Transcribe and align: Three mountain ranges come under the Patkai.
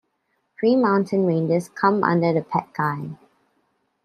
Three 0.59 0.75
mountain 0.75 1.27
ranges 1.27 1.69
come 1.69 2.03
under 2.03 2.33
the 2.33 2.41
Patkai. 2.41 3.19